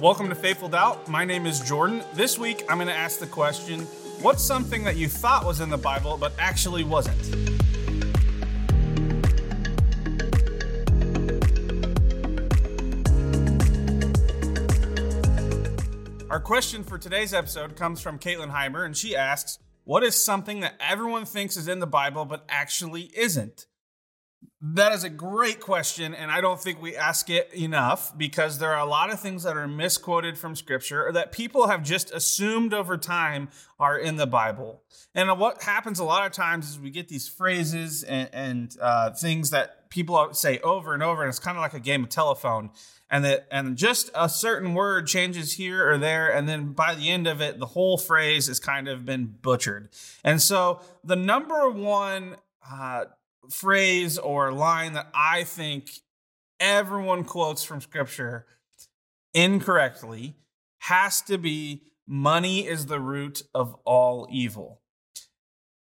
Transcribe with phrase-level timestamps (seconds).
[0.00, 1.06] Welcome to Faithful Doubt.
[1.06, 2.02] My name is Jordan.
[2.14, 3.82] This week I'm going to ask the question
[4.20, 7.14] What's something that you thought was in the Bible but actually wasn't?
[16.28, 20.58] Our question for today's episode comes from Caitlin Heimer, and she asks, What is something
[20.60, 23.66] that everyone thinks is in the Bible but actually isn't?
[24.60, 28.72] That is a great question, and I don't think we ask it enough because there
[28.72, 32.10] are a lot of things that are misquoted from Scripture or that people have just
[32.12, 34.82] assumed over time are in the Bible.
[35.14, 39.10] And what happens a lot of times is we get these phrases and, and uh,
[39.10, 42.08] things that people say over and over, and it's kind of like a game of
[42.08, 42.70] telephone.
[43.10, 47.10] And that and just a certain word changes here or there, and then by the
[47.10, 49.90] end of it, the whole phrase has kind of been butchered.
[50.24, 52.36] And so the number one
[52.68, 53.04] uh,
[53.50, 55.90] phrase or line that I think
[56.60, 58.46] everyone quotes from scripture
[59.32, 60.36] incorrectly
[60.78, 64.80] has to be money is the root of all evil.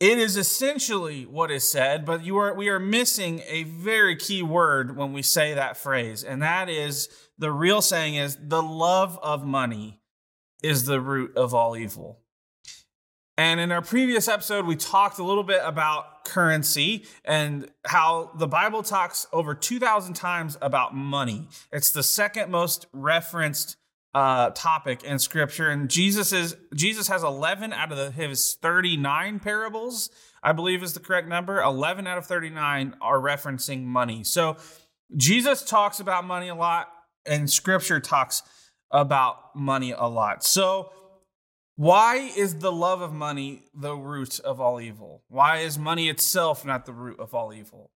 [0.00, 4.42] It is essentially what is said, but you are we are missing a very key
[4.42, 9.18] word when we say that phrase, and that is the real saying is the love
[9.22, 10.00] of money
[10.62, 12.23] is the root of all evil.
[13.36, 18.46] And in our previous episode, we talked a little bit about currency and how the
[18.46, 21.48] Bible talks over 2,000 times about money.
[21.72, 23.76] It's the second most referenced
[24.14, 29.40] uh, topic in Scripture, and Jesus is Jesus has 11 out of the, his 39
[29.40, 30.08] parables,
[30.40, 31.60] I believe is the correct number.
[31.60, 34.22] 11 out of 39 are referencing money.
[34.22, 34.56] So
[35.16, 36.88] Jesus talks about money a lot,
[37.26, 38.44] and Scripture talks
[38.92, 40.44] about money a lot.
[40.44, 40.92] So
[41.76, 45.22] why is the love of money the root of all evil?
[45.28, 47.90] Why is money itself not the root of all evil?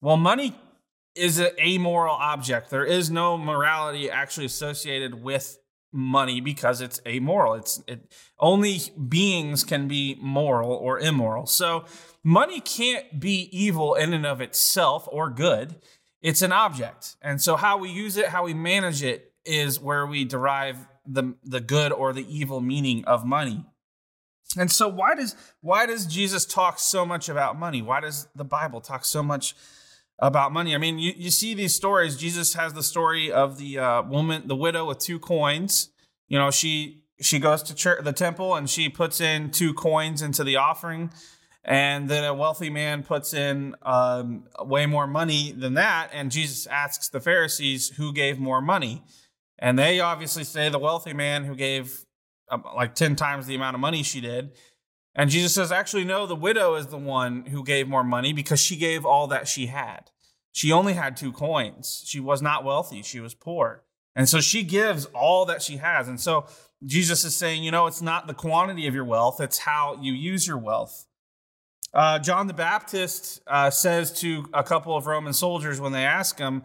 [0.00, 0.54] Well, money
[1.14, 2.70] is an amoral object.
[2.70, 5.58] There is no morality actually associated with
[5.92, 7.54] money because it's amoral.
[7.54, 11.46] It's it, only beings can be moral or immoral.
[11.46, 11.84] So
[12.24, 15.76] money can't be evil in and of itself or good.
[16.20, 17.16] It's an object.
[17.20, 21.34] And so how we use it, how we manage it is where we derive the
[21.44, 23.64] the good or the evil meaning of money.
[24.56, 27.82] And so why does why does Jesus talk so much about money?
[27.82, 29.54] Why does the Bible talk so much
[30.18, 30.74] about money?
[30.74, 32.16] I mean, you, you see these stories.
[32.16, 35.90] Jesus has the story of the uh, woman, the widow with two coins.
[36.28, 40.22] You know, she she goes to church, the temple and she puts in two coins
[40.22, 41.10] into the offering.
[41.64, 46.10] And then a wealthy man puts in um, way more money than that.
[46.12, 49.02] And Jesus asks the Pharisees who gave more money.
[49.62, 52.04] And they obviously say the wealthy man who gave
[52.50, 54.50] um, like 10 times the amount of money she did.
[55.14, 58.58] And Jesus says, actually, no, the widow is the one who gave more money because
[58.60, 60.10] she gave all that she had.
[60.50, 62.02] She only had two coins.
[62.04, 63.84] She was not wealthy, she was poor.
[64.16, 66.08] And so she gives all that she has.
[66.08, 66.46] And so
[66.84, 70.12] Jesus is saying, you know, it's not the quantity of your wealth, it's how you
[70.12, 71.06] use your wealth.
[71.94, 76.36] Uh, John the Baptist uh, says to a couple of Roman soldiers when they ask
[76.36, 76.64] him,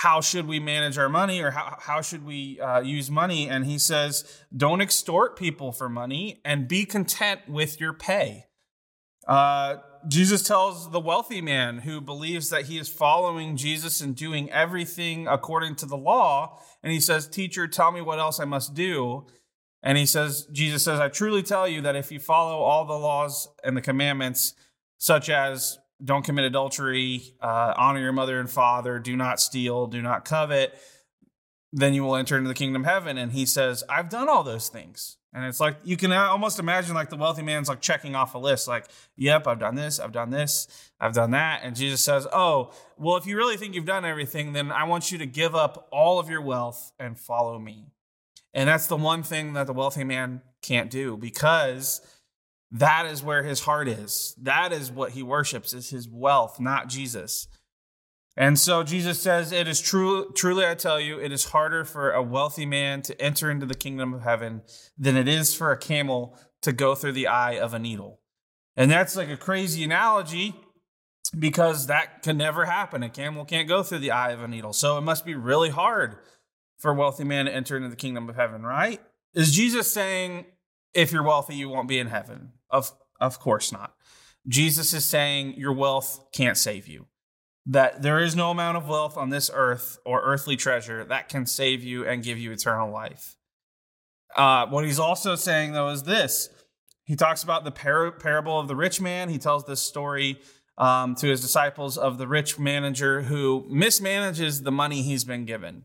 [0.00, 3.50] how should we manage our money or how, how should we uh, use money?
[3.50, 4.24] And he says,
[4.56, 8.46] don't extort people for money and be content with your pay.
[9.28, 9.76] Uh,
[10.08, 15.28] Jesus tells the wealthy man who believes that he is following Jesus and doing everything
[15.28, 16.58] according to the law.
[16.82, 19.26] And he says, Teacher, tell me what else I must do.
[19.82, 22.94] And he says, Jesus says, I truly tell you that if you follow all the
[22.94, 24.54] laws and the commandments,
[24.96, 30.02] such as don't commit adultery, uh, honor your mother and father, do not steal, do
[30.02, 30.78] not covet,
[31.72, 33.18] then you will enter into the kingdom of heaven.
[33.18, 35.16] And he says, I've done all those things.
[35.32, 38.38] And it's like you can almost imagine like the wealthy man's like checking off a
[38.38, 40.66] list, like, yep, I've done this, I've done this,
[40.98, 41.60] I've done that.
[41.62, 45.12] And Jesus says, Oh, well, if you really think you've done everything, then I want
[45.12, 47.92] you to give up all of your wealth and follow me.
[48.52, 52.00] And that's the one thing that the wealthy man can't do because
[52.72, 54.34] that is where his heart is.
[54.40, 57.48] That is what he worships is his wealth, not Jesus.
[58.36, 62.12] And so Jesus says, It is true, truly I tell you, it is harder for
[62.12, 64.62] a wealthy man to enter into the kingdom of heaven
[64.96, 68.20] than it is for a camel to go through the eye of a needle.
[68.76, 70.54] And that's like a crazy analogy
[71.36, 73.02] because that can never happen.
[73.02, 74.72] A camel can't go through the eye of a needle.
[74.72, 76.16] So it must be really hard
[76.78, 79.00] for a wealthy man to enter into the kingdom of heaven, right?
[79.34, 80.46] Is Jesus saying
[80.94, 82.52] if you're wealthy, you won't be in heaven.
[82.70, 83.94] Of, of course not.
[84.48, 87.06] Jesus is saying your wealth can't save you.
[87.66, 91.46] That there is no amount of wealth on this earth or earthly treasure that can
[91.46, 93.36] save you and give you eternal life.
[94.34, 96.48] Uh, what he's also saying, though, is this.
[97.04, 99.28] He talks about the par- parable of the rich man.
[99.28, 100.40] He tells this story
[100.78, 105.84] um, to his disciples of the rich manager who mismanages the money he's been given.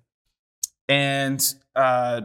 [0.87, 1.43] And
[1.75, 2.21] uh,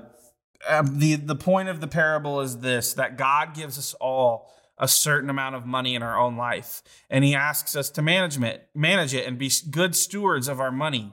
[0.68, 4.88] um, the the point of the parable is this: that God gives us all a
[4.88, 8.68] certain amount of money in our own life, and He asks us to manage it,
[8.74, 11.12] manage it, and be good stewards of our money.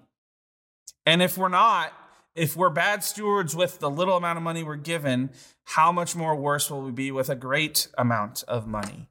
[1.05, 1.93] And if we're not,
[2.35, 5.31] if we're bad stewards with the little amount of money we're given,
[5.63, 9.09] how much more worse will we be with a great amount of money?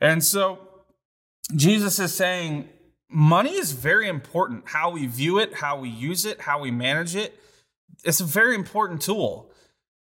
[0.00, 0.58] And so
[1.54, 2.68] Jesus is saying
[3.08, 4.64] money is very important.
[4.66, 7.38] How we view it, how we use it, how we manage it.
[8.04, 9.50] It's a very important tool.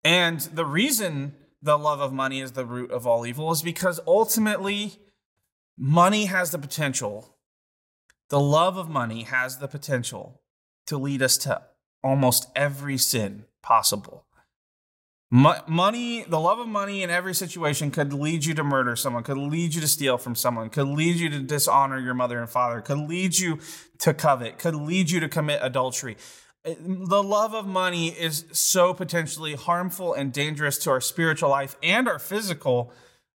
[0.08, 4.00] And the reason the love of money is the root of all evil is because
[4.08, 4.94] ultimately
[5.78, 7.36] money has the potential,
[8.30, 10.42] the love of money has the potential
[10.86, 11.62] to lead us to
[12.06, 14.24] almost every sin possible.
[15.30, 19.38] money, the love of money in every situation could lead you to murder someone, could
[19.38, 22.80] lead you to steal from someone, could lead you to dishonor your mother and father,
[22.80, 23.60] could lead you
[23.98, 26.16] to covet, could lead you to commit adultery.
[26.64, 32.08] The love of money is so potentially harmful and dangerous to our spiritual life and
[32.08, 32.92] our physical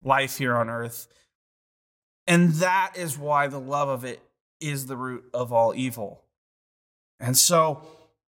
[0.03, 1.09] life here on earth.
[2.27, 4.23] And that is why the love of it
[4.61, 6.25] is the root of all evil.
[7.21, 7.83] And so,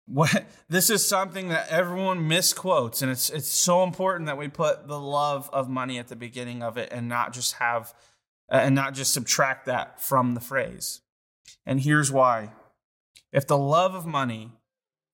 [0.08, 4.88] what this is something that everyone misquotes and it's it's so important that we put
[4.88, 7.94] the love of money at the beginning of it and not just have
[8.52, 11.02] uh, and not just subtract that from the phrase
[11.66, 12.50] and here's why
[13.34, 14.52] if the love of money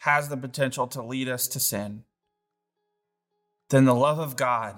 [0.03, 2.03] has the potential to lead us to sin
[3.69, 4.75] then the love of god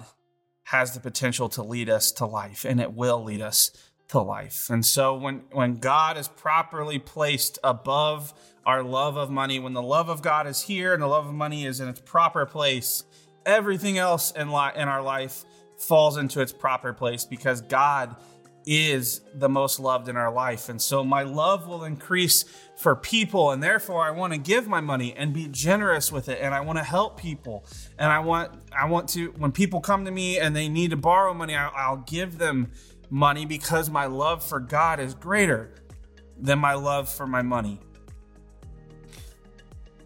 [0.66, 3.72] has the potential to lead us to life and it will lead us
[4.08, 4.70] to life.
[4.70, 8.34] And so when when god is properly placed above
[8.66, 11.34] our love of money, when the love of God is here and the love of
[11.34, 13.04] money is in its proper place,
[13.46, 15.46] everything else in, li- in our life
[15.78, 18.16] falls into its proper place because God
[18.66, 20.70] is the most loved in our life.
[20.70, 22.46] And so my love will increase
[22.78, 23.52] for people.
[23.52, 26.40] And therefore I want to give my money and be generous with it.
[26.42, 27.66] And I want to help people.
[28.00, 30.98] And I want, I want to, when people come to me and they need to
[30.98, 32.72] borrow money, I, I'll give them
[33.10, 35.72] money because my love for God is greater
[36.40, 37.80] than my love for my money.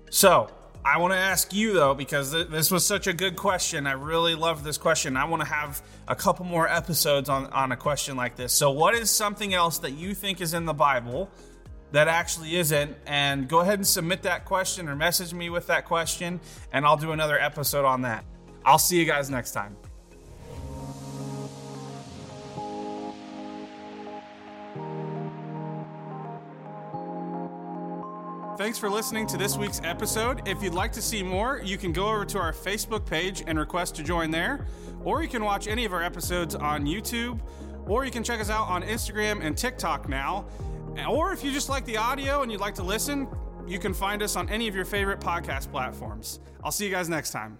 [0.09, 0.49] So,
[0.89, 3.85] I want to ask you though, because th- this was such a good question.
[3.85, 5.17] I really love this question.
[5.17, 8.53] I want to have a couple more episodes on, on a question like this.
[8.53, 11.29] So, what is something else that you think is in the Bible
[11.91, 12.97] that actually isn't?
[13.05, 16.39] And go ahead and submit that question or message me with that question,
[16.73, 18.25] and I'll do another episode on that.
[18.65, 19.77] I'll see you guys next time.
[28.69, 30.47] Thanks for listening to this week's episode.
[30.47, 33.57] If you'd like to see more, you can go over to our Facebook page and
[33.57, 34.67] request to join there,
[35.03, 37.39] or you can watch any of our episodes on YouTube,
[37.87, 40.45] or you can check us out on Instagram and TikTok now.
[41.09, 43.27] Or if you just like the audio and you'd like to listen,
[43.65, 46.39] you can find us on any of your favorite podcast platforms.
[46.63, 47.57] I'll see you guys next time.